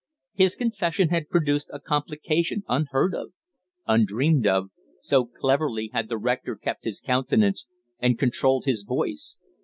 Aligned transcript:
His 0.33 0.55
confession 0.55 1.09
had 1.09 1.29
produced 1.29 1.69
a 1.71 1.79
complication 1.79 2.63
unheard 2.67 3.13
of, 3.13 3.33
undreamed 3.85 4.47
of, 4.47 4.71
so 4.99 5.27
cleverly 5.27 5.91
had 5.93 6.09
the 6.09 6.17
rector 6.17 6.55
kept 6.55 6.85
his 6.85 6.99
countenance 6.99 7.67
and 7.99 8.17
controlled 8.17 8.65
his 8.65 8.81
voice. 8.81 9.37